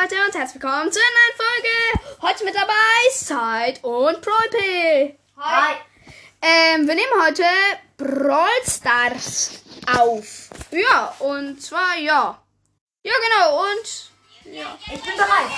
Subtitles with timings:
[0.00, 2.22] Leute und herzlich willkommen zu einer neuen Folge.
[2.22, 2.72] Heute mit dabei
[3.12, 5.18] Zeit und Proipel.
[5.36, 5.74] Hi.
[6.40, 7.42] Ähm, wir nehmen heute
[7.98, 9.62] Brawl Stars
[9.98, 10.48] auf.
[10.70, 12.42] Ja, und zwar ja.
[13.02, 14.78] Ja, genau, und ja.
[14.86, 15.50] Ich bin bereit.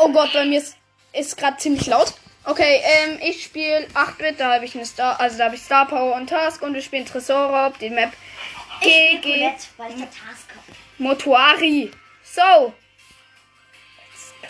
[0.00, 0.76] Oh Gott, bei mir ist,
[1.12, 2.14] ist gerade ziemlich laut.
[2.44, 5.86] Okay, ähm, ich spiele 8-Bit, da habe ich eine Star, also da habe ich Star
[5.86, 8.12] Power und Task und wir spielen Tresor Rob, die Map
[8.80, 9.52] GG.
[10.98, 11.92] Motuari.
[12.34, 12.72] So.
[14.10, 14.48] Let's go.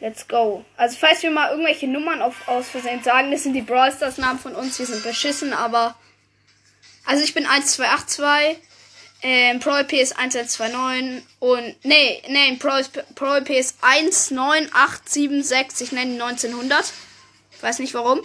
[0.00, 0.64] Let's go.
[0.76, 4.18] Also falls wir mal irgendwelche Nummern auf, aus Versehen sagen, das sind die Brawl Stars
[4.18, 4.78] Namen von uns.
[4.78, 5.96] Wir sind beschissen, aber...
[7.06, 8.56] Also ich bin 1282,
[9.22, 11.74] ähm, ProLP ist 1129 und...
[11.84, 12.56] Nee, nee,
[13.14, 15.88] ProLP ist 19876.
[15.88, 16.92] Ich nenne ihn 1900.
[17.54, 18.22] Ich weiß nicht warum.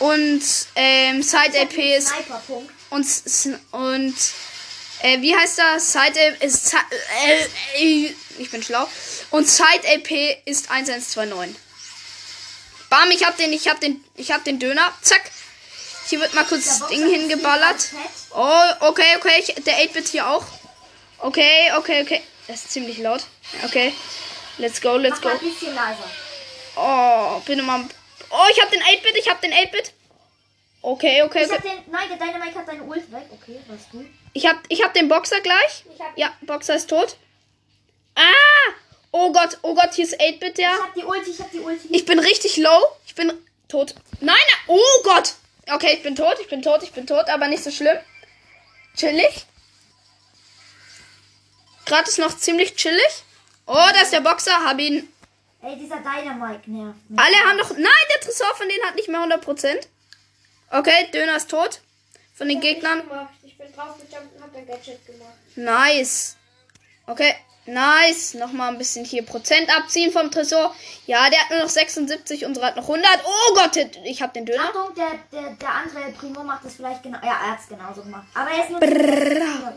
[0.00, 0.42] Und
[0.74, 2.12] ähm, Side-AP ist...
[2.90, 3.06] Und,
[3.70, 4.16] und
[5.02, 5.92] äh, wie heißt das?
[5.92, 6.74] Side ist.
[6.74, 8.86] Äh, ich bin schlau.
[9.30, 10.10] Und Side AP
[10.44, 11.56] ist 1129.
[12.88, 14.92] Bam, ich hab den, ich hab den, ich hab den Döner.
[15.00, 15.30] Zack.
[16.08, 17.90] Hier wird mal kurz das Ding hingeballert.
[18.30, 19.34] Oh, okay, okay.
[19.38, 20.44] Ich, der 8-Bit hier auch.
[21.18, 22.20] Okay, okay, okay.
[22.48, 23.22] Das ist ziemlich laut.
[23.64, 23.94] Okay.
[24.58, 25.28] Let's go, let's Mach go.
[25.28, 26.10] Ein bisschen leiser.
[26.74, 27.88] Oh, bin immer.
[28.30, 29.92] Oh, ich hab den 8-Bit, ich hab den 8-Bit.
[30.82, 31.44] Okay, okay.
[31.44, 33.24] Ich hab den, nein, der Dynamite hat seine Ult weg.
[33.30, 34.04] Okay, was du?
[34.32, 35.84] Ich hab, ich hab den Boxer gleich.
[36.16, 37.16] ja, Boxer ist tot.
[38.14, 38.72] Ah!
[39.12, 40.72] Oh Gott, oh Gott, hier ist 8-Bit, ja.
[40.72, 41.88] Ich hab die Ulti, ich hab die Ulti.
[41.90, 42.80] Ich bin richtig low.
[43.06, 43.32] Ich bin
[43.68, 43.94] tot.
[44.20, 44.36] Nein,
[44.68, 45.34] oh Gott.
[45.68, 47.98] Okay, ich bin tot, ich bin tot, ich bin tot, aber nicht so schlimm.
[48.96, 49.46] Chillig.
[51.86, 53.24] Gerade ist noch ziemlich chillig.
[53.66, 55.12] Oh, da ist der Boxer, hab ihn.
[55.62, 56.98] Ey, dieser Dynamite nervt.
[57.16, 57.70] Alle haben doch...
[57.70, 59.86] Nein, der Tresor von denen hat nicht mehr 100%.
[60.70, 61.80] Okay, Döner ist tot.
[62.34, 63.02] Von den Gegnern.
[63.42, 65.34] Ich, ich bin draufgejumpt und hab ein Gadget gemacht.
[65.56, 66.36] Nice.
[67.06, 67.34] Okay,
[67.66, 68.34] nice.
[68.34, 70.74] Nochmal ein bisschen hier Prozent abziehen vom Tresor.
[71.06, 73.04] Ja, der hat nur noch 76, unsere hat noch 100.
[73.24, 74.62] Oh Gott, ich hab den Döner.
[74.62, 77.18] Achtung, der, der, der andere Primo macht das vielleicht genau.
[77.22, 78.28] Ja, er es genauso gemacht.
[78.34, 78.80] Aber er ist nur.
[78.80, 79.74] Brrrr.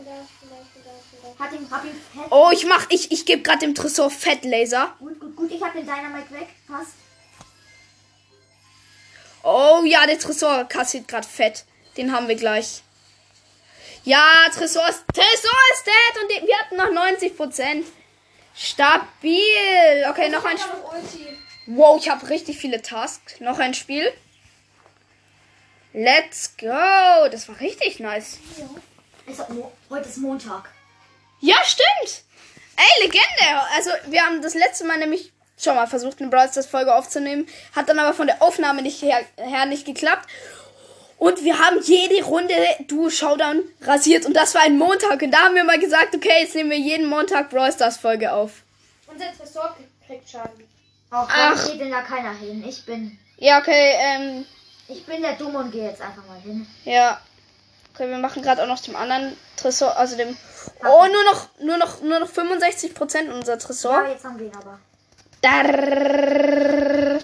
[1.38, 2.30] Hat ihn, hab ihn fett.
[2.30, 4.94] Oh, ich mach, ich, ich geb grad dem Tresor Fettlaser.
[5.00, 6.48] Gut, gut, gut, ich hab den Dynamite weg.
[6.68, 6.92] Passt.
[9.44, 11.64] Oh ja, der Tresor kassiert gerade fett.
[11.98, 12.82] Den haben wir gleich.
[14.04, 17.84] Ja, Tresor ist, Tresor ist dead und den, wir hatten noch 90%.
[18.56, 20.06] Stabil.
[20.08, 21.38] Okay, noch ein Spiel.
[21.66, 23.40] Wow, ich habe richtig viele Tasks.
[23.40, 24.12] Noch ein Spiel.
[25.92, 27.28] Let's go.
[27.30, 28.38] Das war richtig nice.
[29.90, 30.70] Heute ist Montag.
[31.40, 32.22] Ja, stimmt.
[32.76, 33.62] Ey, Legende.
[33.74, 37.46] Also, wir haben das letzte Mal nämlich schon mal versucht, eine Brawl Stars Folge aufzunehmen.
[37.74, 40.28] Hat dann aber von der Aufnahme nicht her, her nicht geklappt.
[41.18, 42.54] Und wir haben jede Runde
[42.88, 44.26] Duo Showdown rasiert.
[44.26, 45.22] Und das war ein Montag.
[45.22, 48.32] Und da haben wir mal gesagt, okay, jetzt nehmen wir jeden Montag Brawl Stars Folge
[48.32, 48.62] auf.
[49.06, 49.76] Unser Tresor
[50.06, 50.64] kriegt Schaden.
[51.10, 51.70] Auch Ach.
[51.70, 52.64] geht denn da keiner hin.
[52.66, 53.16] Ich bin.
[53.38, 54.46] Ja, okay, ähm.
[54.88, 56.66] Ich bin der Dumme und gehe jetzt einfach mal hin.
[56.84, 57.20] Ja.
[57.94, 60.36] Okay, wir machen gerade auch noch dem anderen Tresor, also dem.
[60.82, 64.02] Oh, nur noch, nur noch, nur noch 65% unser Tresor.
[64.02, 64.78] Ja, jetzt haben wir ihn aber.
[65.44, 67.18] Darrrr.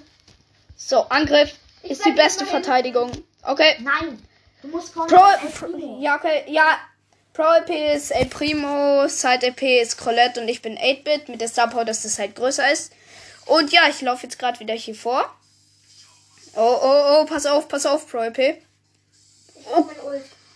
[0.76, 3.10] So, Angriff ich ist die beste Verteidigung.
[3.42, 3.76] Okay.
[3.80, 4.22] Nein.
[4.60, 6.44] Du musst Pro, Pro Ja, okay.
[6.48, 6.78] Ja.
[7.32, 11.48] Pro EP ist El Primo, Side EP ist Colette und ich bin 8-Bit mit der
[11.48, 12.92] Star dass das halt größer ist.
[13.46, 15.34] Und ja, ich laufe jetzt gerade wieder hier vor.
[16.56, 18.62] Oh, oh, oh, pass auf, pass auf, Pro EP.
[19.72, 19.84] Oh.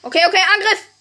[0.02, 0.93] Okay, okay, Angriff!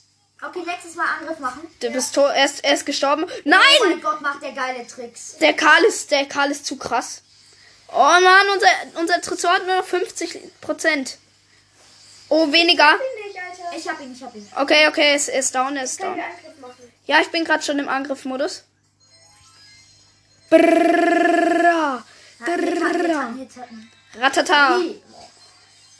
[0.45, 1.67] Okay, nächstes Mal Angriff machen.
[1.79, 3.25] Du bist tot, er ist, er ist gestorben.
[3.45, 3.59] Nein!
[3.81, 5.37] Oh mein Gott, macht der geile Tricks.
[5.37, 7.21] Der Karl ist, der Karl ist zu krass.
[7.87, 11.15] Oh Mann, unser, unser Tresor hat nur noch 50%.
[12.29, 12.95] Oh, weniger.
[13.75, 14.47] Ich, hab ihn, ich hab ihn.
[14.55, 16.19] Okay, okay, er ist, er ist down, er ist down.
[17.05, 18.63] Ja, ich bin gerade schon im Angriffmodus.
[20.49, 22.03] Brrrra.
[22.39, 23.91] Hatten.
[24.19, 24.79] Ratata.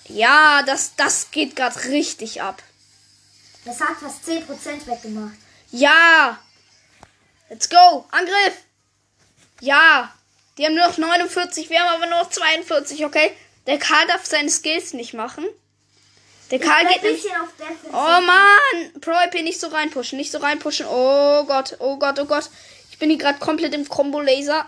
[0.08, 2.62] Ja, das, das geht gerade richtig ab.
[3.66, 5.36] Das hat fast 10% weggemacht.
[5.72, 6.40] Ja.
[7.50, 8.06] Let's go.
[8.12, 8.64] Angriff.
[9.62, 10.14] Ja.
[10.58, 13.36] Die haben nur noch 49, wir haben aber nur noch 42, okay?
[13.66, 15.46] Der Karl darf seine Skills nicht machen.
[16.52, 17.26] Der Karl Bleib geht nicht.
[17.92, 19.02] Oh Mann.
[19.02, 20.86] Pro IP nicht so reinpushen, nicht so reinpushen.
[20.88, 22.50] Oh Gott, oh Gott, oh Gott.
[22.92, 24.68] Ich bin hier gerade komplett im Combo-Laser.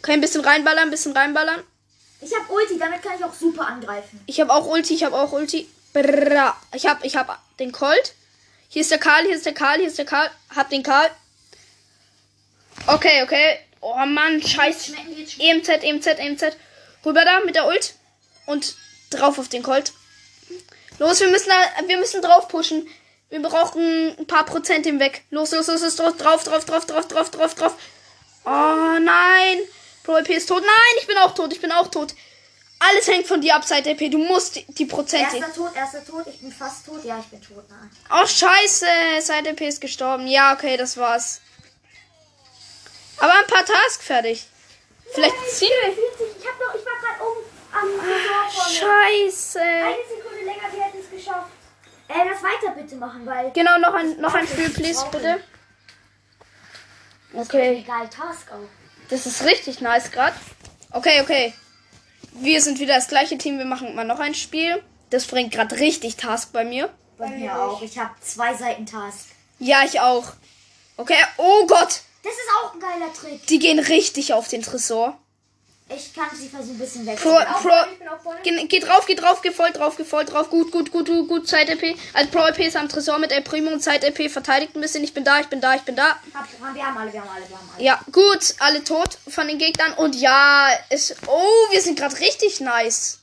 [0.00, 1.62] Okay, ein bisschen reinballern, ein bisschen reinballern.
[2.20, 4.20] Ich hab Ulti, damit kann ich auch super angreifen.
[4.26, 5.68] Ich habe auch Ulti, ich habe auch Ulti.
[5.92, 6.56] Brrra.
[6.74, 8.14] Ich habe ich hab den Colt.
[8.68, 10.30] Hier ist der Karl, hier ist der Karl, hier ist der Karl.
[10.54, 11.10] Hab den Karl.
[12.86, 13.58] Okay, okay.
[13.80, 14.86] Oh Mann, scheiß.
[14.86, 16.56] Schmecken die jetzt EMZ, EMZ, EMZ.
[17.04, 17.94] Rüber da mit der Ult.
[18.46, 18.74] Und
[19.10, 19.92] drauf auf den Colt.
[20.98, 21.50] Los, wir müssen,
[21.86, 22.86] wir müssen drauf pushen.
[23.28, 25.22] Wir brauchen ein paar Prozent hinweg.
[25.30, 27.74] Los, los, los, los, drauf, drauf, drauf, drauf, drauf, drauf, drauf, drauf.
[28.44, 29.60] Oh nein.
[30.02, 30.62] Pro EP ist tot.
[30.62, 32.14] Nein, ich bin auch tot, ich bin auch tot.
[32.82, 34.10] Alles hängt von dir ab, Side EP.
[34.10, 35.36] Du musst die, Prozente.
[35.36, 36.26] Erster Tod, erster Tod.
[36.26, 37.04] Ich bin fast tot.
[37.04, 37.68] Ja, ich bin tot.
[37.68, 37.90] Nein.
[38.10, 38.86] Oh, scheiße.
[39.20, 40.26] Side EP ist gestorben.
[40.26, 41.42] Ja, okay, das war's.
[43.18, 44.46] Aber ein paar Tasks fertig.
[45.12, 45.92] Vielleicht ziehen wir.
[45.92, 46.36] 40.
[46.40, 47.40] Ich, hab noch, ich war gerade oben
[47.72, 49.28] am vorne.
[49.28, 49.60] Scheiße.
[49.60, 51.50] Eine Sekunde länger, wir hätten es geschafft.
[52.08, 53.50] Äh, das weiter bitte machen, weil.
[53.52, 55.42] Genau, noch ein, noch ein Spiel, please, bitte.
[57.34, 57.80] Okay.
[57.84, 58.68] Egal, Task auch.
[59.10, 60.36] Das ist richtig nice gerade.
[60.92, 61.52] Okay, okay.
[62.42, 63.58] Wir sind wieder das gleiche Team.
[63.58, 64.82] Wir machen mal noch ein Spiel.
[65.10, 66.88] Das bringt gerade richtig Task bei mir.
[67.18, 67.82] Bei mir auch.
[67.82, 69.26] Ich habe zwei Seiten Task.
[69.58, 70.24] Ja, ich auch.
[70.96, 71.22] Okay.
[71.36, 72.00] Oh Gott.
[72.22, 73.46] Das ist auch ein geiler Trick.
[73.48, 75.18] Die gehen richtig auf den Tresor.
[75.94, 77.46] Ich kann sie versuchen, ein bisschen Pro, wegzunehmen.
[77.62, 78.40] Pro, Ich bin auch vorne.
[78.44, 80.48] geh, geh drauf, geh drauf, geh voll drauf, geh voll drauf.
[80.48, 81.48] Gut, gut, gut, gut, gut.
[81.48, 81.96] Zeit EP.
[82.12, 85.02] Also Pro EP ist am Tresor mit El Primo und Zeit EP verteidigt ein bisschen.
[85.02, 86.16] Ich bin da, ich bin da, ich bin da.
[86.32, 87.84] Hab, wir haben alle, wir haben alle, wir haben alle.
[87.84, 88.54] Ja, gut.
[88.60, 89.94] Alle tot von den Gegnern.
[89.94, 91.16] Und ja, es.
[91.26, 93.18] Oh, wir sind gerade richtig nice.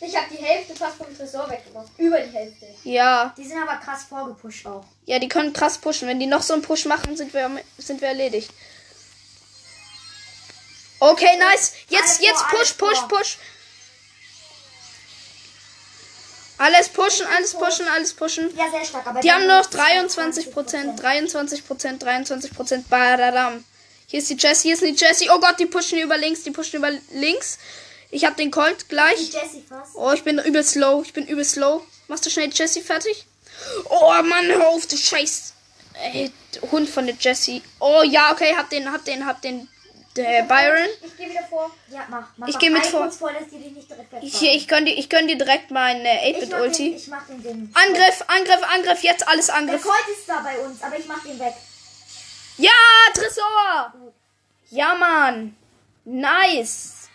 [0.00, 1.88] Ich habe die Hälfte fast vom Tresor weggemacht.
[1.96, 2.66] Über die Hälfte.
[2.82, 3.32] Ja.
[3.38, 4.84] Die sind aber krass vorgepusht auch.
[5.06, 6.08] Ja, die können krass pushen.
[6.08, 8.50] Wenn die noch so einen Push machen, sind wir, sind wir erledigt.
[11.10, 11.72] Okay, nice.
[11.88, 13.08] Jetzt, Alles jetzt vor, push, push, vor.
[13.08, 13.36] push.
[16.56, 18.56] Alles pushen, alles pushen, alles pushen.
[18.56, 19.06] Ja, sehr stark.
[19.06, 19.72] Aber Die haben noch 23%.
[19.72, 22.88] 23 Prozent, 23 Prozent, 23 Prozent.
[22.88, 23.64] Badadam.
[24.06, 25.28] Hier ist die Jessie, hier ist die Jessie.
[25.30, 27.58] Oh Gott, die pushen über links, die pushen über links.
[28.10, 29.32] Ich hab den Colt gleich.
[29.94, 31.02] Oh, ich bin übel slow.
[31.04, 31.82] Ich bin übel slow.
[32.08, 33.26] Machst du schnell die Jessie fertig?
[33.90, 35.52] Oh Mann, hör auf, du Scheiß.
[35.94, 36.32] Ey,
[36.70, 37.62] Hund von der Jessie.
[37.80, 39.68] Oh ja, okay, hab den, hab den, hab den.
[40.16, 40.88] Der Byron.
[41.02, 41.74] Ich gehe wieder vor.
[41.88, 42.28] Ja, mach.
[42.36, 43.10] mach Ich mach geh mit vor.
[43.10, 44.28] vor, dass die dich nicht direkt wegfahren.
[44.28, 46.94] Hier, ich gönn dir, ich gönn dir direkt meine ich den, 8-Bit-Ulti.
[46.94, 47.74] ich mach den Ding.
[47.74, 49.02] Angriff, Angriff, Angriff.
[49.02, 49.82] Jetzt alles Der Angriff.
[49.82, 51.54] Colt ist da bei uns, aber ich mach den weg.
[52.58, 52.70] Ja,
[53.12, 53.92] Tresor.
[54.70, 55.56] Ja, Mann.
[56.04, 57.08] Nice.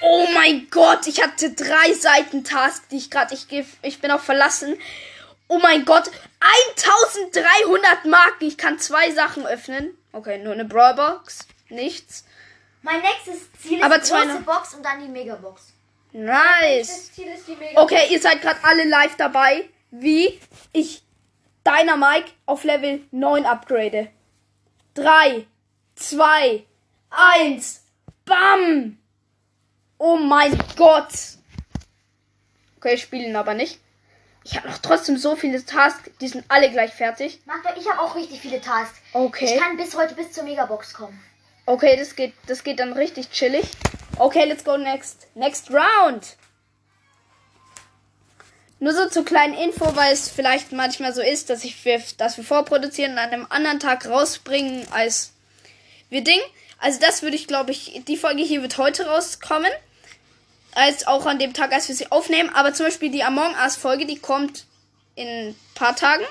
[0.00, 3.46] Oh mein Gott, ich hatte drei Seiten Task, die ich gerade, ich,
[3.82, 4.78] ich bin auch verlassen.
[5.48, 6.10] Oh mein Gott,
[6.72, 8.46] 1300 Marken.
[8.46, 9.97] Ich kann zwei Sachen öffnen.
[10.12, 11.46] Okay, nur eine Brawlbox.
[11.68, 12.24] Nichts.
[12.82, 14.40] Mein nächstes Ziel ist Aber die große.
[14.44, 15.72] Box und dann die Megabox.
[16.12, 17.10] Nice.
[17.16, 17.82] Mega.
[17.82, 20.40] Okay, ihr seid gerade alle live dabei, wie
[20.72, 21.02] ich
[21.66, 24.08] Dynamike auf Level 9 upgrade.
[24.94, 25.46] 3,
[25.96, 26.64] 2,
[27.10, 27.82] 1,
[28.24, 28.98] bam!
[29.98, 31.12] Oh mein Gott!
[32.78, 33.80] Okay, ich spiele ihn aber nicht.
[34.50, 37.38] Ich habe noch trotzdem so viele Tasks, die sind alle gleich fertig.
[37.44, 38.98] Magda, ich habe auch richtig viele Tasks.
[39.12, 39.44] Okay.
[39.44, 41.22] Ich kann bis heute bis zur Megabox kommen.
[41.66, 43.66] Okay, das geht, das geht dann richtig chillig.
[44.16, 45.26] Okay, let's go next.
[45.34, 46.36] Next round.
[48.80, 52.38] Nur so zur kleinen Info, weil es vielleicht manchmal so ist, dass ich wir, dass
[52.38, 55.32] wir vorproduzieren und an einem anderen Tag rausbringen als
[56.08, 56.40] wir Ding.
[56.78, 59.70] Also das würde ich, glaube ich, die Folge hier wird heute rauskommen.
[60.78, 62.50] Als auch an dem Tag, als wir sie aufnehmen.
[62.54, 64.64] Aber zum Beispiel die Among Us Folge, die kommt
[65.16, 66.24] in ein paar Tagen.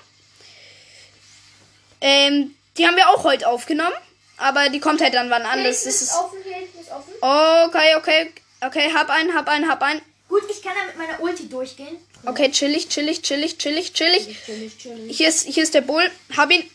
[2.00, 3.96] Ähm, die haben wir auch heute aufgenommen.
[4.38, 5.86] Aber die kommt halt dann wann anders.
[5.86, 6.38] Ist ist offen,
[6.80, 7.14] ist offen.
[7.22, 8.32] okay, okay.
[8.62, 10.02] Okay, hab einen, hab einen, hab einen.
[10.30, 11.98] Gut, ich kann da mit meiner Ulti durchgehen.
[12.26, 14.44] Okay, chillig, chillig, chillig, chillig, chillig.
[14.46, 15.18] Chillig, chillig.
[15.18, 16.10] Hier ist, hier ist der Bull.
[16.36, 16.70] Hab ihn.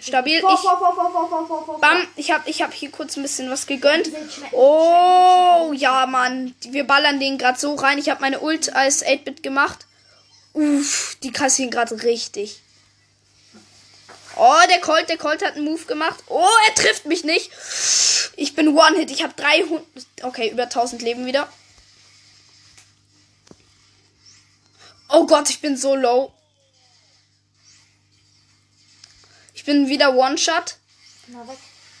[0.00, 0.40] Stabil.
[0.40, 2.06] Vor, Ich, vor, bam.
[2.16, 4.10] Ich hab, ich hab hier kurz ein bisschen was gegönnt.
[4.52, 6.54] Oh, ja, Mann.
[6.60, 7.98] Wir ballern den gerade so rein.
[7.98, 9.86] Ich habe meine Ult als 8-Bit gemacht.
[10.52, 12.60] Uff, die kassieren gerade richtig.
[14.36, 16.22] Oh, der Colt, der Colt hat einen Move gemacht.
[16.28, 17.50] Oh, er trifft mich nicht.
[18.36, 19.10] Ich bin One-Hit.
[19.10, 19.84] Ich habe 300.
[20.22, 21.48] Okay, über 1000 Leben wieder.
[25.08, 26.32] Oh Gott, ich bin so low.
[29.68, 30.76] Bin wieder One-Shot.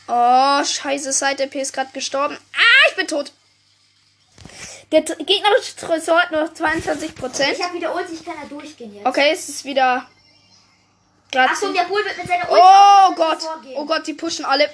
[0.08, 2.38] Oh, scheiße, Side RP ist gerade gestorben.
[2.54, 3.30] Ah, ich bin tot.
[4.90, 7.52] Der gegnerische Tresor hat nur noch 22%.
[7.52, 9.06] Ich habe wieder Ulti, ich kann da durchgehen jetzt.
[9.06, 10.08] Okay, es ist wieder.
[11.36, 13.38] Achtung, der Bull wird mit seiner Ulti oh Gott.
[13.74, 14.70] Oh Gott, die pushen alle.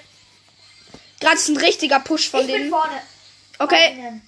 [1.18, 2.70] Gerade ist ein richtiger Push von ich bin denen.
[2.70, 3.02] vorne.
[3.58, 4.20] Okay.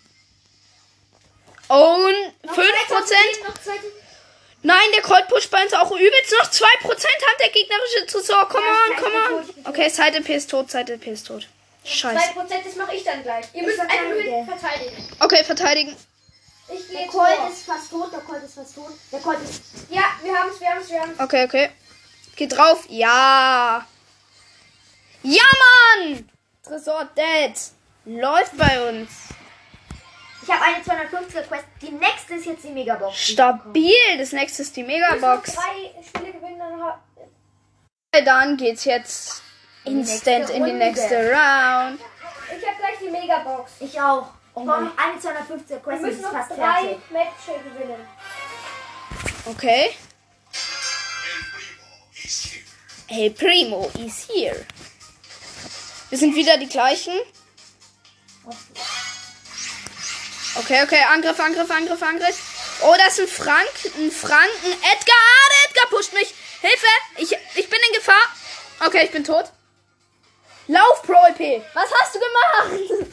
[1.68, 1.76] Und
[2.42, 2.62] Noch 5%.
[2.88, 4.05] 2000 Leben, noch 2000.
[4.62, 6.32] Nein, der Colt pusht bei uns auch übelst.
[6.38, 8.48] Noch 2% hat der gegnerische Tresor.
[8.48, 9.54] Come Ja, on, come on.
[9.68, 11.46] Okay, Side RP ist tot, Side RP ist tot.
[11.84, 12.18] Scheiße.
[12.18, 13.46] 2%, das mache ich dann gleich.
[13.52, 15.08] Ihr müsst einfach verteidigen.
[15.20, 15.96] Okay, verteidigen.
[16.68, 17.48] Ich gehe Der Colt vor.
[17.48, 18.90] ist fast tot, der Colt ist fast tot.
[19.12, 19.62] Der Colt ist.
[19.88, 21.20] Ja, wir haben es, wir haben es, wir haben es.
[21.20, 21.70] Okay, okay.
[22.34, 22.84] Geht drauf.
[22.88, 23.86] Ja.
[25.22, 25.42] Ja,
[26.02, 26.28] Mann!
[26.64, 27.54] Tresor dead.
[28.04, 29.10] Läuft bei uns.
[30.46, 31.64] Ich habe eine 250er Quest.
[31.82, 33.16] Die nächste ist jetzt die Megabox.
[33.26, 33.32] die.
[33.32, 33.92] Stabil.
[34.18, 35.54] Das nächste ist die Megabox.
[35.54, 37.02] Drei Spiele gewinnen, dann ha-
[38.24, 39.42] Dann geht's jetzt
[39.84, 40.84] instant in die Runde.
[40.86, 42.00] nächste Round.
[42.56, 43.72] ich habe gleich die Megabox.
[43.80, 44.28] Ich auch.
[44.54, 46.98] Oh noch eine 250er Wir Quest und müssen ist noch fast drei fertig.
[47.10, 48.08] Matches gewinnen.
[49.46, 49.90] Okay.
[53.08, 54.64] Hey Primo is here.
[56.08, 57.12] Wir sind wieder die gleichen.
[58.44, 58.56] Okay,
[60.58, 62.38] okay, Angriff, Angriff, Angriff, Angriff.
[62.82, 64.72] Oh, das ist ein Frank, ein Franken.
[64.72, 66.34] Edgar, ah, der Edgar pusht mich.
[66.60, 66.86] Hilfe,
[67.16, 68.22] ich, ich bin in Gefahr.
[68.86, 69.46] Okay, ich bin tot.
[70.68, 71.62] Lauf, Pro EP.
[71.74, 73.10] Was hast du gemacht?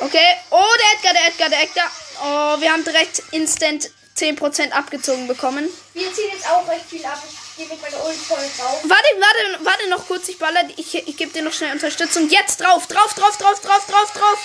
[0.00, 1.90] Okay, oh, der Edgar, der Edgar, der Edgar.
[2.22, 5.68] Oh, wir haben direkt instant 10% abgezogen bekommen.
[5.92, 7.22] Wir ziehen jetzt auch recht viel ab.
[7.26, 8.80] Ich gehe mit meiner Ult voll drauf.
[8.82, 12.28] Warte, warte, warte noch kurz, ich baller, ich, ich gebe dir noch schnell Unterstützung.
[12.28, 14.38] Jetzt drauf, drauf, drauf, drauf, drauf, drauf, drauf.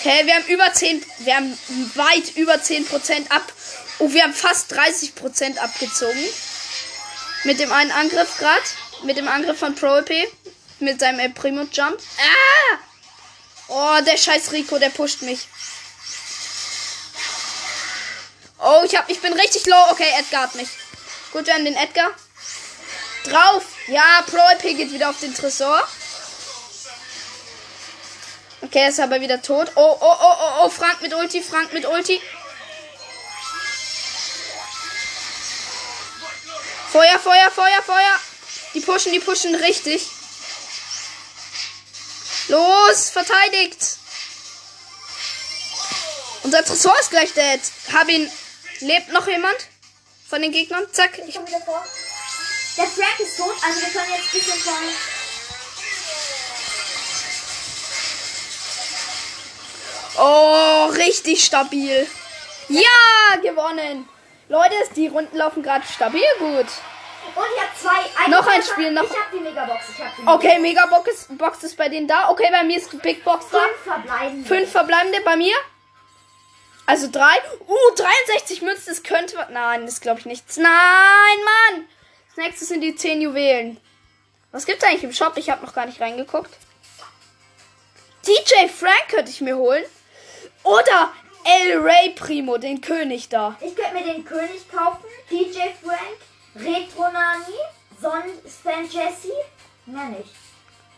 [0.00, 1.58] Okay, wir haben über 10, wir haben
[1.94, 3.52] weit über 10% ab.
[3.98, 6.26] Oh, wir haben fast 30% abgezogen.
[7.44, 8.62] Mit dem einen Angriff gerade.
[9.02, 10.26] Mit dem Angriff von Pro EP.
[10.78, 12.00] Mit seinem El Primo Jump.
[12.18, 12.78] Ah!
[13.68, 15.46] Oh, der scheiß Rico, der pusht mich.
[18.58, 19.90] Oh, ich, hab, ich bin richtig low.
[19.90, 20.70] Okay, Edgar hat mich.
[21.30, 22.10] Gut, wir haben den Edgar.
[23.24, 23.64] Drauf.
[23.86, 25.86] Ja, Pro EP geht wieder auf den Tresor.
[28.70, 29.72] Okay, ist aber wieder tot.
[29.74, 30.68] Oh, oh, oh, oh, oh.
[30.68, 32.22] Frank mit Ulti, Frank mit Ulti.
[36.92, 38.20] Feuer, Feuer, Feuer, Feuer.
[38.74, 40.06] Die pushen, die pushen richtig.
[42.46, 43.96] Los, verteidigt.
[46.44, 47.60] Unser Tresor ist gleich dead.
[47.92, 48.30] Hab ihn.
[48.78, 49.56] Lebt noch jemand?
[50.28, 50.86] Von den Gegnern?
[50.92, 51.18] Zack.
[51.26, 51.84] Ich komme wieder vor.
[52.76, 54.74] Der Frank ist tot, also wir können jetzt ein bisschen von.
[60.20, 62.06] Oh, richtig stabil.
[62.68, 64.08] Ja, gewonnen.
[64.48, 66.66] Leute, die Runden laufen gerade stabil gut.
[67.34, 68.30] Und ich habe zwei.
[68.30, 69.84] Noch ein Spiel, noch- Ich habe die Megabox.
[69.96, 72.28] Ich habe die Okay, Megabox ist, Box ist bei denen da.
[72.30, 73.58] Okay, bei mir ist die Big Box da.
[73.58, 74.44] Fünf verbleiben.
[74.44, 75.54] Fünf verbleibende bei mir.
[76.86, 77.36] Also drei.
[77.68, 79.36] Uh, 63 Münzen, das könnte.
[79.36, 80.56] wa- Nein, das glaube ich nichts.
[80.56, 80.68] Nein,
[81.44, 81.88] Mann.
[82.28, 83.80] Das nächste sind die 10 Juwelen.
[84.50, 85.34] Was gibt's eigentlich im Shop?
[85.36, 86.52] Ich habe noch gar nicht reingeguckt.
[88.26, 89.84] DJ Frank könnte ich mir holen.
[90.62, 91.12] Oder
[91.44, 93.56] El Rey Primo, den König da.
[93.60, 95.04] Ich könnte mir den König kaufen.
[95.30, 96.18] DJ Frank.
[96.54, 97.56] Retro Nani.
[98.00, 99.32] Son Stan Jesse.
[99.86, 100.34] Mehr nicht.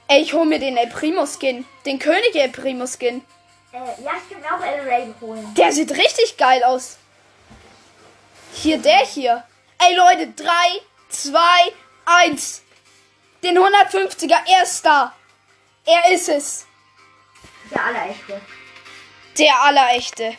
[0.08, 1.64] Ey, ich hole mir den El Primo Skin.
[1.86, 3.22] Den König El Primo Skin.
[3.72, 5.54] Äh, ja, ich könnte mir auch El Ray holen.
[5.54, 6.98] Der sieht richtig geil aus.
[8.54, 9.44] Hier, der hier.
[9.78, 10.46] Ey, Leute, 3,
[11.08, 11.40] 2,
[12.04, 12.62] 1.
[13.42, 15.14] Den 150er, er ist da.
[15.84, 16.66] Er ist es.
[17.70, 18.40] Der allerechte.
[19.38, 20.34] Der Allerechte.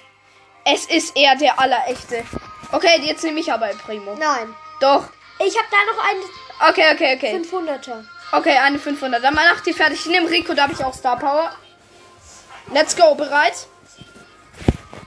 [0.66, 2.24] Es ist er, der Allerechte.
[2.72, 4.16] Okay, jetzt nehme ich aber El Primo.
[4.16, 4.54] Nein.
[4.80, 5.10] Doch.
[5.40, 6.24] Ich habe da noch einen
[6.70, 7.36] Okay, okay, okay.
[7.38, 8.06] 500er.
[8.32, 9.24] Okay, eine 500.
[9.24, 10.00] Dann mach die fertig.
[10.00, 11.56] Ich nehme Rico, da habe ich auch Star Power.
[12.72, 13.68] Let's go, bereit?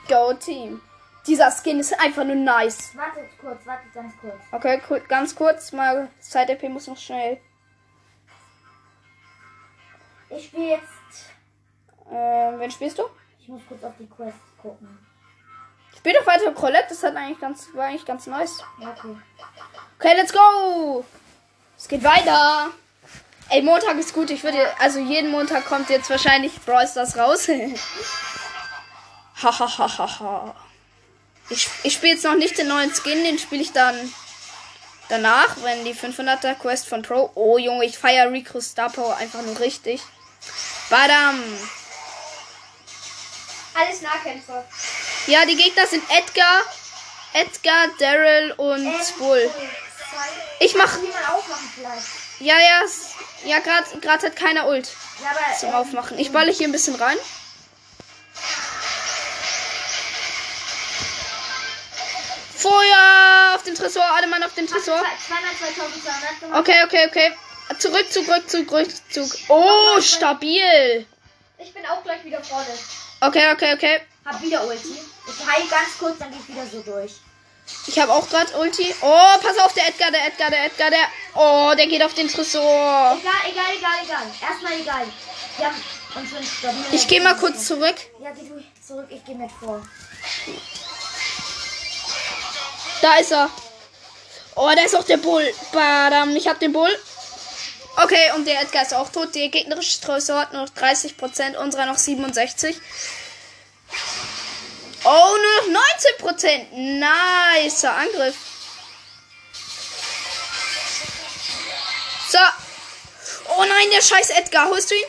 [0.08, 0.80] Go, Team.
[1.26, 2.96] Dieser Skin ist einfach nur nice.
[2.96, 4.34] Wartet kurz, wartet ganz kurz.
[4.52, 5.00] Okay, cool.
[5.08, 6.08] ganz kurz mal.
[6.20, 7.40] Zeit-EP muss noch schnell.
[10.30, 11.32] Ich spiele jetzt.
[12.12, 13.04] Ähm, wen spielst du?
[13.46, 14.98] Ich muss kurz auf die Quest gucken.
[15.96, 18.64] Spiel doch weiter Colette, das hat eigentlich ganz, war eigentlich ganz nice.
[18.76, 19.16] Okay.
[20.00, 21.04] Okay, let's go!
[21.78, 22.72] Es geht weiter.
[23.48, 24.30] Ey, Montag ist gut.
[24.30, 27.46] Ich würde, also jeden Montag kommt jetzt wahrscheinlich Brawl Stars raus.
[29.40, 30.56] Hahaha.
[31.48, 34.12] ich ich spiele jetzt noch nicht den neuen Skin, den spiele ich dann
[35.08, 37.30] danach, wenn die 500er Quest von Pro.
[37.36, 40.02] Oh Junge, ich feiere Rico Star Power einfach nur richtig.
[40.90, 41.40] Badam.
[43.78, 44.64] Alles Nahkämpfer.
[45.26, 46.62] Ja, die Gegner sind Edgar,
[47.32, 49.50] Edgar, Daryl und Ähm, Bull.
[50.60, 50.96] Ich mach,
[52.40, 52.82] ja, ja,
[53.44, 54.88] ja, gerade grad hat keiner Ult
[55.22, 55.58] Ja, aber.
[55.58, 56.18] zum ähm, Aufmachen.
[56.18, 57.18] Ich balle hier ein bisschen rein.
[62.54, 65.02] Feuer auf den Tresor, alle Mann auf den Tresor.
[65.26, 66.60] Zweimal 2200 gemacht.
[66.60, 67.32] Okay, okay, okay.
[67.78, 69.38] Zurück, zurück, zurück, zurück.
[69.48, 71.06] Oh, stabil.
[71.58, 72.66] Ich bin auch gleich wieder vorne.
[73.26, 74.00] Okay, okay, okay.
[74.24, 75.00] Hab wieder Ulti.
[75.26, 77.12] Ich heile ganz kurz, dann geht wieder so durch.
[77.88, 78.94] Ich habe auch gerade Ulti.
[79.00, 81.08] Oh, pass auf, der Edgar, der Edgar, der Edgar, der.
[81.34, 83.18] Oh, der geht auf den Tresor.
[83.20, 84.26] Egal, egal, egal, egal.
[84.48, 85.06] Erstmal egal.
[85.56, 85.82] Wir haben
[86.14, 86.84] unseren stabilen.
[86.92, 87.96] Ich gehe mal kurz zurück.
[88.20, 89.82] Ja, geh du zurück, ich gehe mit vor.
[93.02, 93.50] Da ist er.
[94.54, 95.52] Oh, da ist auch der Bull.
[95.72, 96.96] Badam, ich hab den Bull.
[97.96, 99.34] Okay, und der Edgar ist auch tot.
[99.34, 102.74] Der gegnerische Tresor hat nur noch 30%, unserer noch 67%.
[105.04, 105.82] Oh, nur noch
[106.20, 106.72] 19%.
[106.72, 108.36] Nicer Angriff.
[112.28, 112.38] So.
[113.56, 114.68] Oh nein, der scheiß Edgar.
[114.68, 115.04] Holst du ihn?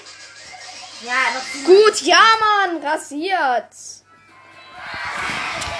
[1.01, 1.41] Ja.
[1.65, 2.83] Gut, ja, Mann.
[2.83, 3.65] Rasiert.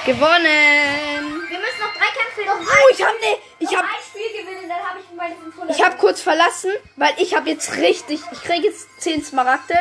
[0.07, 1.43] Gewonnen.
[1.49, 4.41] Wir müssen noch drei Kämpfe noch Oh, ich hab ne, ich Noch hab, ein Spiel
[4.41, 5.75] gewinnen, dann habe ich meine 500.
[5.75, 9.75] ich hab kurz verlassen, weil ich hab jetzt richtig, ich kriege jetzt 10 Smaragde.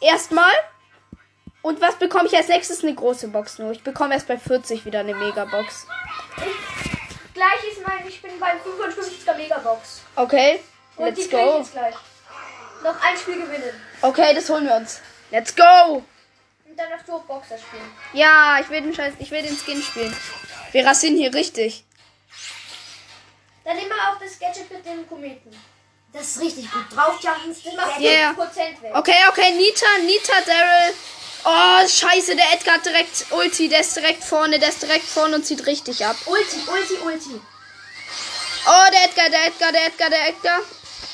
[0.00, 0.52] Erstmal.
[1.62, 2.84] Und was bekomme ich als nächstes?
[2.84, 3.72] Eine große Box nur.
[3.72, 5.88] Ich bekomme erst bei 40 wieder eine Megabox.
[7.34, 10.02] Gleich ist mein, ich bin beim 55er Megabox.
[10.14, 10.60] Okay,
[10.94, 11.58] Und let's ich go.
[11.58, 11.94] jetzt gleich.
[12.84, 13.82] Noch ein Spiel gewinnen.
[14.00, 15.00] Okay, das holen wir uns.
[15.32, 16.04] Let's go.
[16.78, 17.90] Dann auf Duo Boxer spielen.
[18.12, 20.16] Ja, ich will den Scheiß, ich will den Skin spielen.
[20.70, 21.82] Wir rasieren hier richtig.
[23.64, 25.50] Dann nehmen wir auch das Gadget mit dem Kometen.
[26.12, 26.84] Das ist richtig gut.
[26.94, 27.56] Draufjumpen.
[27.64, 28.30] Das macht Yeah.
[28.30, 28.94] 5% weg.
[28.94, 30.94] Okay, okay, Nita, Nita, Daryl.
[31.44, 35.34] Oh, scheiße, der Edgar hat direkt Ulti, der ist direkt vorne, der ist direkt vorne
[35.34, 36.16] und zieht richtig ab.
[36.26, 37.40] Ulti, Ulti, Ulti.
[38.66, 40.60] Oh, der Edgar, der Edgar, der Edgar, der Edgar.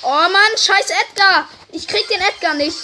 [0.03, 1.49] Oh Mann, scheiß Edgar.
[1.73, 2.77] Ich krieg den Edgar nicht.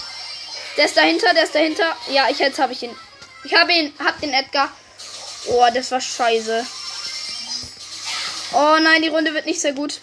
[0.81, 1.95] Der ist dahinter, der ist dahinter.
[2.09, 2.97] Ja, ich jetzt habe ich ihn.
[3.45, 4.73] Ich habe ihn, hab den Edgar.
[5.49, 6.67] Oh, das war scheiße.
[8.55, 10.01] Oh nein, die Runde wird nicht sehr gut.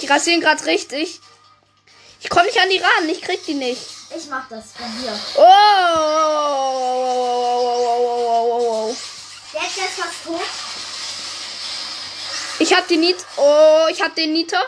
[0.00, 1.18] Die rasieren gerade richtig.
[2.20, 3.82] Ich komme nicht an die ran, ich krieg die nicht.
[4.16, 5.18] Ich mach das von hier.
[5.34, 5.48] Oh, oh,
[6.78, 8.96] oh, oh, oh, oh, oh, oh.
[9.52, 10.40] Der ist jetzt fast tot.
[12.60, 13.16] Ich hab die Nit.
[13.36, 14.62] Oh, ich hab den Nita.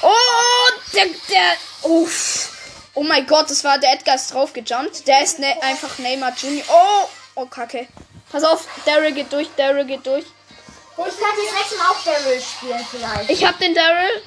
[0.00, 1.56] Oh, der, der.
[1.82, 2.49] Uff.
[2.94, 5.06] Oh mein Gott, das war der Edgar ist drauf gejumpt.
[5.06, 6.64] Der ist ne, einfach Neymar Junior.
[6.68, 7.86] Oh, oh Kacke.
[8.30, 10.24] Pass auf, Daryl geht durch, Daryl geht durch.
[10.24, 13.30] Ich jetzt nächstes Mal auch Daryl spielen vielleicht.
[13.30, 14.22] Ich hab den Daryl.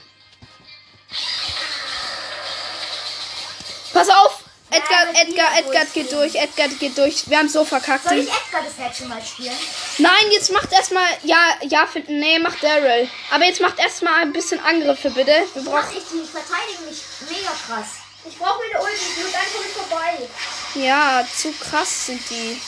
[3.93, 4.39] Pass auf!
[4.71, 7.29] Edgar, mit Edgar, Edgar geht durch, Edgar geht durch.
[7.29, 8.05] Wir haben so verkackt.
[8.05, 9.55] Soll ich Edgar das Match schon mal spielen?
[9.99, 11.07] Nein, jetzt macht erstmal.
[11.23, 13.07] Ja, ja, für, nee, macht Daryl.
[13.29, 15.31] Aber jetzt macht erstmal ein bisschen Angriffe, bitte.
[15.53, 15.97] Wir Mach brauchen.
[15.97, 18.02] ich die verteidigen mich mega krass.
[18.25, 20.29] Ich brauche mir eine Ulti, ich muss komme ich vorbei.
[20.75, 22.61] Ja, zu krass sind die.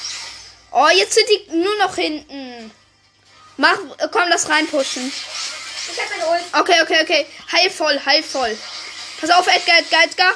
[0.72, 2.72] Oh, jetzt sind die nur noch hinten.
[3.58, 5.12] Mach, äh, komm, lass reinpushen.
[5.92, 6.46] Ich habe eine Ulti.
[6.60, 7.26] Okay, okay, okay.
[7.52, 8.58] Heil voll, heil voll.
[9.22, 10.34] Pass auf, Edgar, Edgar, Edgar.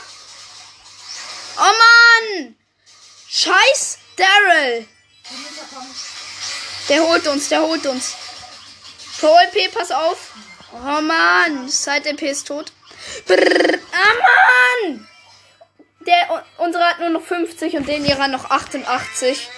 [1.57, 2.55] Oh Mann!
[3.27, 4.87] Scheiß Daryl.
[5.29, 6.89] Die.
[6.89, 8.15] Der holt uns, der holt uns.
[9.19, 10.17] Pro LP, pass auf.
[10.71, 12.71] Oh Mann, Side LP ist tot.
[13.25, 15.08] Brrr, ah Mann!
[16.69, 19.49] Unsere hat nur noch 50 und den ihrer noch 88.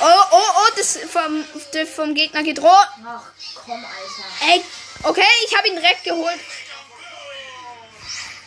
[0.00, 2.66] Oh, oh, oh, das vom, der vom Gegner geht roh.
[2.68, 3.22] Ach,
[3.54, 4.52] komm, Alter.
[4.52, 4.64] Ey,
[5.04, 6.40] okay, ich habe ihn direkt geholt.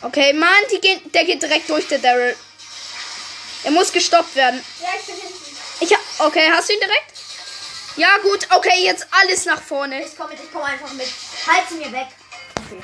[0.01, 2.35] Okay, Mann, die gehen, der geht direkt durch, der Daryl.
[3.63, 4.61] Er muss gestoppt werden.
[4.81, 5.57] Ja, ich bin hinten.
[5.79, 7.13] Ich hab, okay, hast du ihn direkt?
[7.95, 10.03] Ja, gut, okay, jetzt alles nach vorne.
[10.03, 11.07] Ich komme ich komme einfach mit.
[11.47, 12.07] Halt sie mir weg.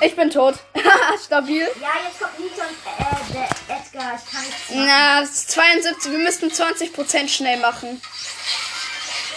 [0.02, 0.56] Ich bin tot.
[1.26, 1.62] Stabil.
[1.80, 4.20] Ja, jetzt kommt Nita und äh, der Edgar.
[4.24, 4.86] Ich kann nichts machen.
[4.88, 8.02] Na, es ist 72, wir müssten 20% schnell machen.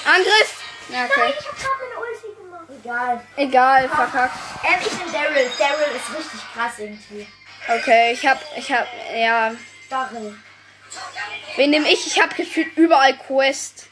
[0.05, 0.63] Angriff!
[0.89, 1.15] Ja, okay.
[1.19, 2.67] Nein, ich hab gerade eine Ulti gemacht.
[2.85, 3.27] Egal.
[3.37, 4.39] Egal, verkackt.
[4.65, 5.51] Ähm, ich bin Daryl.
[5.59, 7.27] Daryl ist richtig krass irgendwie.
[7.69, 9.53] Okay, ich hab, ich hab, ja.
[9.91, 10.39] Daryl.
[11.57, 12.07] Wen nehme ich?
[12.07, 13.89] Ich hab gefühlt überall Quest.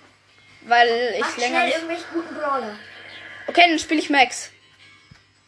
[0.62, 1.76] Weil ich Mach länger schnell nicht.
[1.76, 2.78] irgendwelche guten Brawler.
[3.48, 4.50] Okay, dann spiele ich Max.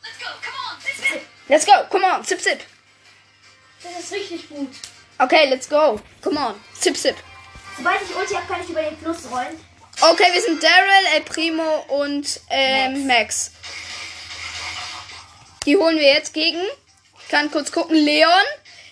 [0.03, 0.66] Let's go, come on,
[2.25, 2.61] zip zip.
[3.83, 4.70] Das ist richtig gut.
[5.18, 6.01] Okay, let's go.
[6.22, 7.16] Come on, zip zip.
[7.77, 9.61] Sobald ich Ulti habe, kann ich über den Fluss rollen.
[10.01, 13.53] Okay, wir sind Daryl, El Primo und ähm, Max.
[15.64, 16.62] Die holen wir jetzt gegen.
[17.22, 17.96] Ich kann kurz gucken.
[17.96, 18.31] Leon.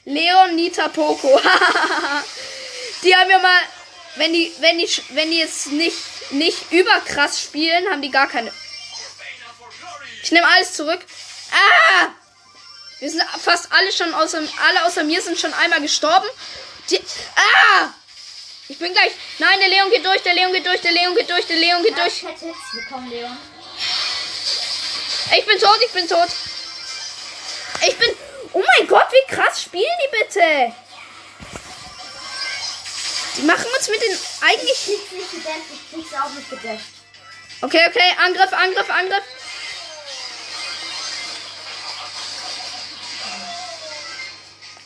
[0.07, 1.28] Leon, Nita, Poco.
[3.02, 3.61] die haben ja mal,
[4.16, 8.52] wenn die, wenn die, wenn die jetzt nicht, nicht überkrass spielen, haben die gar keine.
[10.22, 11.00] Ich nehme alles zurück.
[11.55, 12.09] Ah!
[13.01, 16.27] Wir sind fast alle schon außer, alle außer mir sind schon einmal gestorben.
[16.90, 17.01] Die,
[17.37, 17.90] ah!
[18.69, 19.12] Ich bin gleich.
[19.38, 21.83] Nein, der Leon geht durch, der Leon geht durch, der Leon geht durch, der Leon
[21.83, 22.25] geht durch.
[22.73, 23.37] Bekommen, Leon.
[25.37, 26.29] Ich bin tot, ich bin tot.
[27.87, 28.09] Ich bin.
[28.53, 30.75] Oh mein Gott, wie krass spielen die bitte?
[33.37, 34.71] Die machen uns mit den eigentlich.
[34.71, 36.87] Ich krieg's nicht gedämpft, ich krieg's auch nicht gedämpft.
[37.61, 39.25] Okay, okay, Angriff, Angriff, Angriff.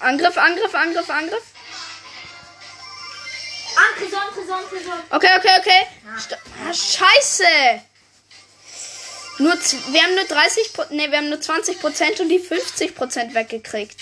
[0.00, 1.42] Angriff, Angriff, Angriff, Angriff.
[3.98, 5.02] Trison, Trison, Trison.
[5.10, 5.86] Okay, okay, okay.
[6.18, 7.82] St ah, scheiße.
[9.38, 12.94] Nur, wir haben nur 30, Pro- nee, wir haben nur 20 Prozent und die 50
[12.94, 13.96] Prozent weggekriegt.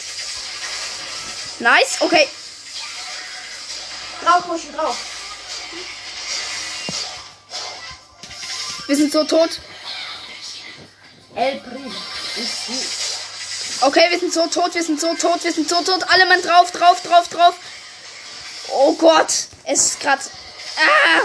[1.61, 2.29] Nice, okay.
[4.23, 4.97] Drauf pushen, drauf.
[8.87, 9.61] Wir sind so tot.
[11.35, 11.91] El Primo.
[12.37, 12.96] Ist.
[13.83, 16.03] Okay, wir sind so tot, wir sind so tot, wir sind so tot.
[16.09, 17.55] Alle Mann drauf, drauf, drauf, drauf.
[18.69, 19.33] Oh Gott,
[19.65, 20.23] es ist gerade.
[20.79, 21.23] Ah!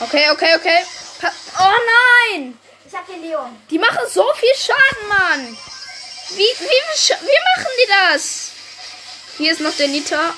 [0.00, 0.84] Okay, okay, okay.
[1.20, 2.58] Pa oh nein!
[2.86, 3.60] Ich hab den Leon.
[3.70, 5.58] Die machen so viel Schaden, Mann.
[6.30, 8.50] Wie, wie, wie, wie machen die das?
[9.36, 10.34] Hier ist noch der Nita.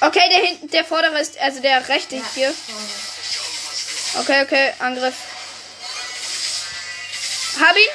[0.00, 2.54] Okay, der hinten, der vordere ist, also der rechte hier.
[4.20, 5.14] Okay, okay, Angriff.
[7.60, 7.88] Hab ihn.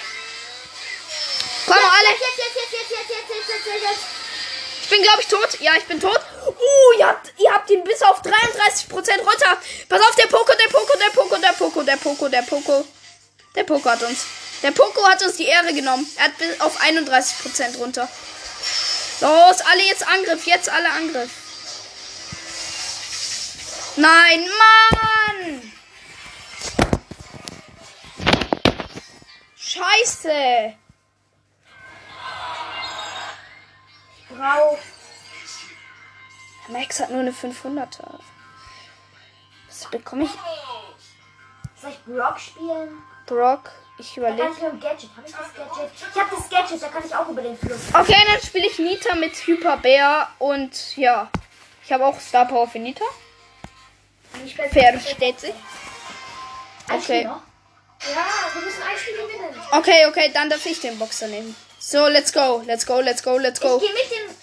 [1.65, 2.09] Komm, alle.
[2.09, 4.19] Jetzt, jetzt, jetzt, jetzt, jetzt, jetzt, jetzt, jetzt, jetzt, jetzt.
[4.81, 5.59] Ich bin, glaube ich, tot.
[5.59, 6.19] Ja, ich bin tot.
[6.47, 9.57] Uh, ihr habt, ihr habt ihn bis auf 33% runter.
[9.87, 12.85] Pass auf, der Poko, der Poko, der Poko, der Poko, der Poko, der Poko.
[13.55, 14.25] Der Poko hat uns.
[14.63, 16.09] Der Poko hat uns die Ehre genommen.
[16.17, 18.09] Er hat bis auf 31% runter.
[19.21, 20.45] Los, alle jetzt Angriff.
[20.47, 21.29] Jetzt alle Angriff.
[23.95, 25.38] Nein, Mann!
[29.79, 30.73] Scheiße!
[34.29, 34.77] Brauch.
[36.67, 38.19] Max hat nur eine 500er.
[39.67, 40.31] Was bekomme ich?
[41.81, 43.01] Soll ich Brock spielen?
[43.25, 44.51] Brock, ich Da kann überlege.
[44.75, 45.09] ich Gadget.
[45.15, 45.91] Hab ich das Gadget?
[46.13, 47.79] Ich hab das Gadget, da kann ich auch über den Fluss.
[47.93, 51.29] Okay, dann spiele ich Nita mit Hyper Bär und ja.
[51.83, 53.05] Ich habe auch Star Power für Nita.
[54.45, 55.53] Ich Versteht sich.
[56.91, 57.29] Okay.
[58.07, 59.61] Ja, wir müssen ein Spiel gewinnen.
[59.71, 61.55] Okay, okay, dann darf ich den Boxer nehmen.
[61.79, 63.79] So, let's go, let's go, let's go, let's Ich go.
[63.79, 64.35] gehe mit dem.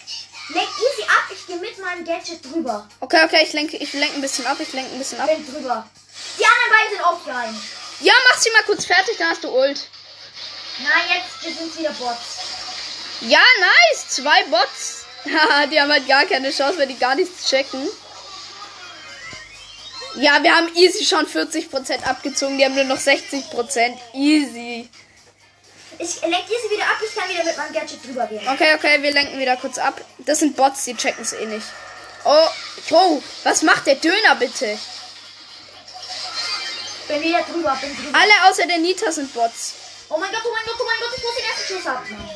[0.55, 2.87] Lenk easy ab, ich gehe mit meinem Gadget drüber.
[3.01, 5.27] Okay, okay, ich lenke, ich lenke ein bisschen ab, ich lenke ein bisschen ab.
[5.27, 5.85] Bin drüber.
[6.39, 7.61] Die anderen beiden sind offline.
[7.99, 9.87] Ja, mach sie mal kurz fertig, dann hast du Ult.
[10.79, 12.37] Nein, jetzt sind wieder Bots.
[13.21, 15.05] Ja, nice, zwei Bots.
[15.25, 17.89] Haha, die haben halt gar keine Chance, weil die gar nichts checken.
[20.17, 23.97] Ja, wir haben easy schon 40% abgezogen, die haben nur noch 60%.
[24.13, 24.89] Easy.
[25.99, 28.47] Ich lenk easy wieder ab, ich kann wieder mit meinem Gadget drüber gehen.
[28.47, 30.01] Okay, okay, wir lenken wieder kurz ab.
[30.19, 31.67] Das sind Bots, die checken es eh nicht.
[32.23, 32.47] Oh,
[32.91, 34.77] oh, was macht der Döner bitte?
[37.07, 38.17] Bin wieder drüber, bin drüber.
[38.17, 39.73] Alle außer der Nita sind Bots.
[40.09, 42.29] Oh mein Gott, oh mein Gott, oh mein Gott, ich muss den ersten Schuss abmachen.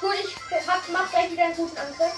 [0.00, 2.12] Gut, ich hab, mach gleich wieder einen guten Angriff.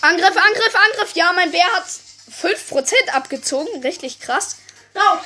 [0.00, 1.14] Angriff, Angriff, Angriff.
[1.14, 1.84] Ja, mein Bär hat
[2.30, 3.82] 5% abgezogen.
[3.82, 4.56] Richtig krass.
[4.94, 5.20] Drauf!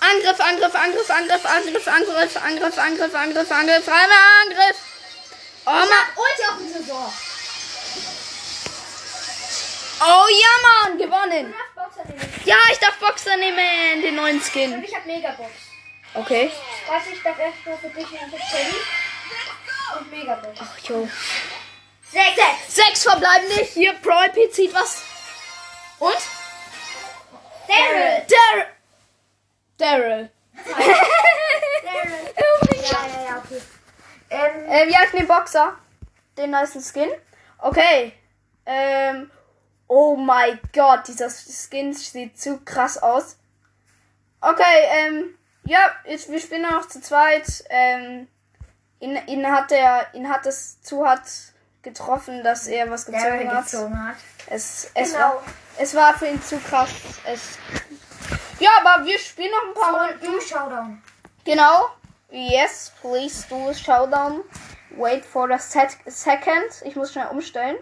[0.00, 4.76] Angriff, Angriff, Angriff, Angriff, Angriff, Angriff, Angriff, Angriff, Angriff, Angriff, einmal Angriff.
[5.66, 6.08] Oh, Ich Mann.
[6.16, 7.12] Ulti auf dem Tresor.
[10.00, 11.54] Oh ja, Mann, gewonnen.
[12.44, 14.82] Ja, ich darf Boxer nehmen, den neuen Und Skin.
[14.84, 15.50] ich hab Megabox.
[16.14, 16.50] Okay.
[16.86, 18.76] Warte, ich darf erst mal für dich und für Teddy.
[19.98, 20.58] Und Megabox.
[20.62, 21.08] Ach, jo.
[22.10, 22.74] Sechs, sechs.
[22.76, 23.56] Sechs verbleibende.
[23.74, 25.02] Hier, Pro IP zieht was.
[25.98, 26.16] Und?
[27.66, 28.26] Daryl.
[28.28, 28.66] Daryl.
[29.78, 30.28] Daryl.
[30.28, 30.30] Daryl.
[32.40, 33.62] Oh mein Ja, ja, ja, okay.
[34.30, 35.76] Ähm, Ähm, ja, ich nehme Boxer.
[36.36, 37.10] Den nicen Skin.
[37.58, 38.12] Okay.
[38.66, 39.30] Ähm.
[39.88, 43.36] Oh mein Gott, dieser Skin sieht zu krass aus.
[44.40, 45.38] Okay, ähm.
[45.64, 47.64] Ja, jetzt, wir spielen noch zu zweit.
[47.70, 48.28] Ähm.
[49.00, 51.26] Ihn, ihn hat der, ihn hat es zu hart
[51.88, 53.64] getroffen, dass er was gezogen Daryl hat.
[53.64, 54.16] gezogen hat.
[54.48, 55.24] Es, es, Genau.
[55.24, 55.42] war,
[55.78, 56.90] es war für ihn zu krass.
[57.26, 57.58] Es,
[58.60, 60.32] ja, aber wir spielen noch ein paar Und Runden.
[60.32, 61.02] du Showdown.
[61.44, 61.88] Genau.
[62.30, 64.42] Yes, please do a showdown.
[64.96, 66.64] Wait for a set second.
[66.84, 67.76] Ich muss schnell umstellen.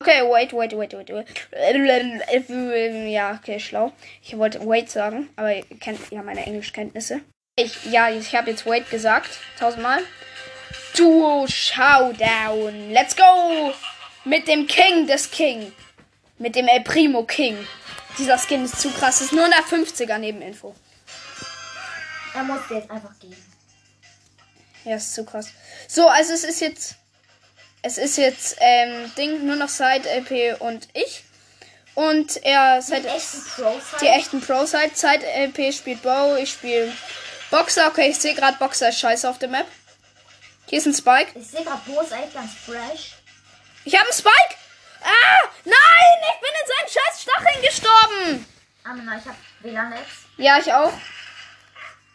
[0.00, 1.48] Okay, wait, wait, wait, wait, wait.
[3.12, 3.92] Ja, okay, schlau.
[4.22, 7.20] Ich wollte wait sagen, aber ihr kennt ja meine Englischkenntnisse.
[7.56, 9.28] Ich, ja, ich habe jetzt wait gesagt.
[9.58, 10.00] Tausendmal.
[10.96, 12.90] Duo Showdown.
[12.92, 13.72] Let's go!
[14.24, 15.72] Mit dem King des King.
[16.38, 17.66] Mit dem El Primo King.
[18.18, 19.20] Dieser Skin ist zu krass.
[19.20, 20.74] Ist nur in der 50er Nebeninfo.
[22.34, 23.36] Er musste jetzt einfach gehen.
[24.84, 25.48] Ja, ist zu krass.
[25.88, 26.96] So, also es ist jetzt.
[27.84, 31.24] Es ist jetzt, ähm, Ding, nur noch Side LP und ich.
[31.94, 34.02] Und er Side, Die echten Pros halt.
[34.02, 34.96] die echten Pros halt.
[34.96, 36.92] Side LP spielt Bow, ich spiele
[37.50, 37.88] Boxer.
[37.88, 39.66] Okay, ich sehe gerade Boxer ist scheiße auf der Map.
[40.72, 41.38] Hier ist ein Spike.
[41.38, 43.12] Ich sehe gerade Bo ist eigentlich ganz fresh.
[43.84, 44.56] Ich habe einen Spike!
[45.02, 45.48] Ah!
[45.66, 45.74] Nein!
[46.32, 48.46] Ich bin in seinen scheiß Stacheln gestorben!
[48.82, 50.08] Ah, nein, ich hab WLAN-Netz.
[50.38, 50.94] Ja, ich auch.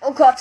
[0.02, 0.38] Oh Gott.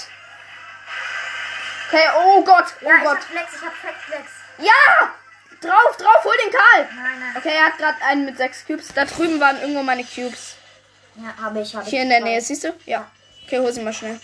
[1.88, 3.18] Okay, oh Gott, oh Ja, ich Gott.
[3.18, 4.30] hab Flex, ich hab Flex, Flex.
[4.60, 5.12] Ja!
[5.60, 6.88] Drauf, drauf, hol den Karl!
[6.96, 7.36] Nein, nein.
[7.36, 8.94] Okay, er hat gerade einen mit sechs Cubes.
[8.94, 10.54] Da drüben waren irgendwo meine Cubes.
[11.16, 11.90] Ja, habe ich, habe ich.
[11.90, 12.20] Hier in der.
[12.20, 12.72] Nähe, siehst du?
[12.86, 13.10] Ja.
[13.44, 14.18] Okay, hol sie mal schnell.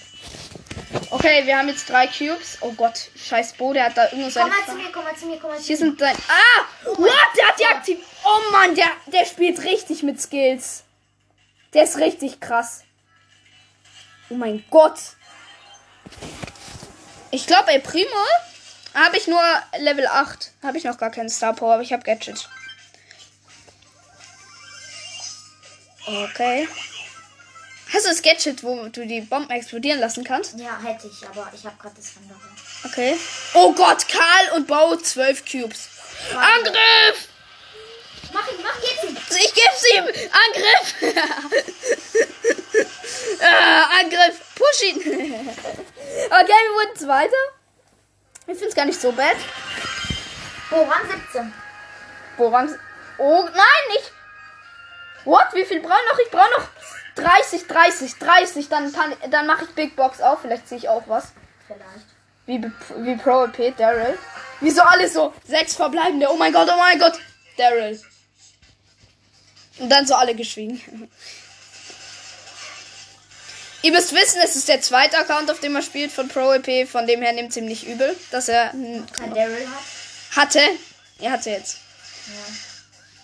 [1.12, 2.56] Okay, wir haben jetzt drei Cubes.
[2.62, 4.48] Oh Gott, scheiß Bo, der hat da irgendwo Komm seine...
[4.48, 5.82] mal zu mir, komm mal zu mir, komm mal zu Hier mir.
[5.84, 6.16] sind sein...
[6.26, 6.64] Ah!
[6.86, 7.36] What?
[7.36, 7.98] Der hat die aktiv...
[8.24, 10.84] Oh Mann, der, der spielt richtig mit Skills.
[11.74, 12.84] Der ist richtig krass.
[14.30, 14.98] Oh mein Gott.
[17.30, 18.08] Ich glaube, ey, Primo
[18.94, 19.42] habe ich nur
[19.80, 20.50] Level 8.
[20.62, 22.48] Habe ich noch gar keinen Star Power, aber ich habe Gadget.
[26.06, 26.66] Okay.
[27.92, 30.58] Hast du das Gadget, wo du die Bomben explodieren lassen kannst?
[30.58, 32.38] Ja, hätte ich, aber ich habe gerade das andere.
[32.84, 33.18] Okay.
[33.52, 35.88] Oh Gott, Karl und Bau 12 Cubes.
[36.34, 37.28] Angriff!
[38.32, 39.16] Mach ihn, mach jetzt ihn.
[39.36, 40.04] Ich geb's ihm!
[40.32, 41.02] Angriff!
[43.40, 44.40] äh, Angriff!
[44.54, 44.96] Push ihn!
[45.00, 47.36] okay, wir wurden Zweiter.
[48.46, 49.36] Ich find's gar nicht so bad.
[50.70, 51.52] Oh, Rang 17.
[52.38, 52.78] Woran?
[53.18, 54.12] Oh, nein, nicht!
[55.24, 55.48] What?
[55.52, 56.18] Wie viel brauche ich noch?
[56.18, 56.68] Ich brauche noch
[57.16, 58.68] 30, 30, 30.
[58.68, 60.40] Dann, kann, dann mache ich Big Box auf.
[60.42, 61.32] Vielleicht ziehe ich auch was.
[61.66, 62.06] Vielleicht.
[62.46, 62.62] Wie,
[63.04, 64.18] wie Pro EP, Daryl.
[64.60, 65.32] Wieso alles so?
[65.46, 66.28] Sechs verbleibende.
[66.30, 67.18] Oh mein Gott, oh mein Gott.
[67.56, 68.00] Daryl.
[69.78, 70.80] Und dann so alle geschwiegen.
[73.84, 76.88] Ihr müsst wissen, es ist der zweite Account, auf dem er spielt von Pro EP.
[76.88, 80.36] Von dem her nimmt es ihm nicht übel, dass er hm, Kein Daryl hat.
[80.36, 80.60] hatte.
[81.18, 81.78] Er hatte jetzt.
[82.28, 82.54] Ja.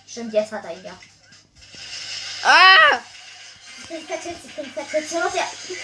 [0.08, 0.98] Stimmt, jetzt hat er ihn ja.
[2.42, 2.98] Ah!
[3.90, 4.66] Ich bin vertippt, ich bin.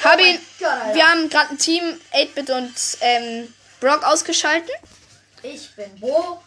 [0.02, 0.40] Hab Oh mein ihn.
[0.60, 0.94] Gott.
[0.94, 4.70] Wir haben gerade ein Team 8-Bit und ähm, Brock ausgeschalten.
[5.42, 6.42] Ich bin Bo.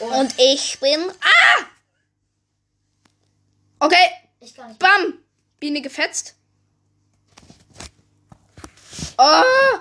[0.00, 1.08] Und, Und ich bin.
[1.20, 1.64] Ah!
[3.78, 4.80] Okay, ich kann nicht.
[4.80, 5.18] Bam!
[5.60, 6.34] Biene gefetzt.
[9.18, 9.78] Oh!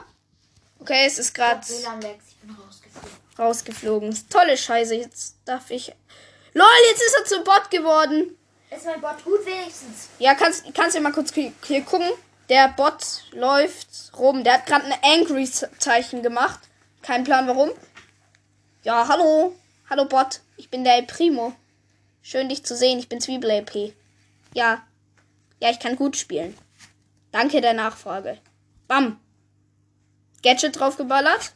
[0.79, 3.09] Okay, es ist gerade bin rausgeflogen.
[3.39, 4.29] rausgeflogen.
[4.29, 4.95] Tolle Scheiße.
[4.95, 5.93] Jetzt darf ich.
[6.53, 8.37] LOL, jetzt ist er zum Bot geworden.
[8.75, 10.07] Ist mein Bot gut wenigstens?
[10.17, 12.09] Ja, kannst, kannst du mal kurz hier hier gucken.
[12.47, 14.45] Der Bot läuft rum.
[14.45, 16.59] Der hat gerade ein Angry-Zeichen gemacht.
[17.01, 17.71] Kein Plan warum.
[18.83, 19.53] Ja, hallo.
[19.89, 20.39] Hallo Bot.
[20.55, 21.53] Ich bin der El Primo.
[22.21, 22.97] Schön dich zu sehen.
[22.97, 23.93] Ich bin Zwiebel LP.
[24.53, 24.81] Ja.
[25.59, 26.57] Ja, ich kann gut spielen.
[27.31, 28.37] Danke der Nachfrage.
[28.87, 29.19] Bam.
[30.43, 31.51] Gadget draufgeballert.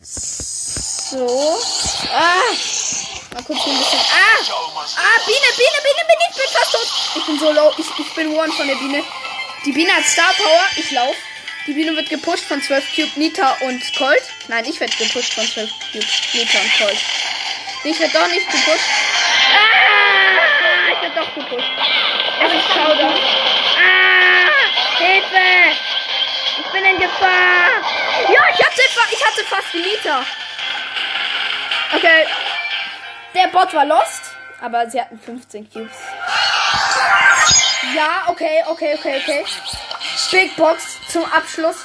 [0.00, 1.58] So.
[2.10, 2.83] Ah.
[3.34, 3.98] Mal kurz hier ein bisschen.
[3.98, 4.38] Ah.
[4.38, 6.24] Ah, Biene, Biene, Biene, Biene.
[6.30, 6.88] Ich bin fast tot.
[7.16, 7.72] Ich bin so low.
[7.76, 9.02] Ich, ich bin one von der Biene.
[9.64, 10.62] Die Biene hat Star Power.
[10.76, 11.16] Ich lauf.
[11.66, 14.22] Die Biene wird gepusht von 12 Cube, Nita und Colt.
[14.46, 16.98] Nein, ich werde gepusht von 12 Cube, Nita und Colt.
[17.82, 18.84] Ich werde doch nicht gepusht.
[19.50, 21.70] Ah, ich werde doch gepusht.
[22.40, 23.18] Es ist Showdown.
[23.82, 25.76] Ah, Hilfe!
[26.60, 27.82] Ich bin in Gefahr.
[28.28, 30.24] Ja, ich hatte, ich hatte fast die Nita.
[31.96, 32.26] Okay.
[33.34, 34.22] Der Bot war lost,
[34.60, 35.96] aber sie hatten 15 Cubes.
[37.94, 39.44] Ja, okay, okay, okay, okay.
[40.30, 41.84] Big Box zum Abschluss.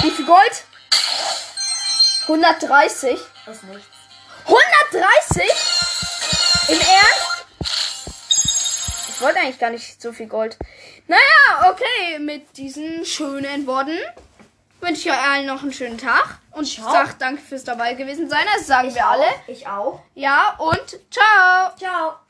[0.00, 0.64] Wie viel Gold?
[2.22, 3.18] 130.
[3.46, 3.86] Ist nichts.
[4.46, 5.42] 130?
[6.68, 7.44] Im Ernst?
[9.08, 10.58] Ich wollte eigentlich gar nicht so viel Gold.
[11.06, 13.98] Naja, okay, mit diesen schönen Worten
[14.80, 16.38] wünsche ich euch allen noch einen schönen Tag.
[16.54, 18.44] Und ich sag danke fürs dabei gewesen sein.
[18.56, 19.26] Das sagen wir alle.
[19.46, 20.00] Ich auch.
[20.14, 21.76] Ja, und ciao.
[21.76, 22.23] Ciao.